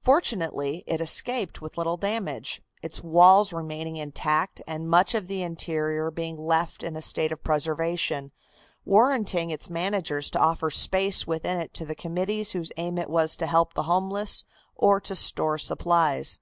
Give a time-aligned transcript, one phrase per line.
[0.00, 6.10] Fortunately, it escaped with little damage, its walls remaining intact and much of the interior
[6.10, 8.32] being left in a state of preservation,
[8.86, 13.36] warranting its managers to offer space within it to the committees whose aim it was
[13.36, 16.38] to help the homeless or to store supplies.